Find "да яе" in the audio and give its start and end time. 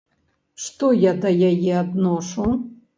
1.27-1.71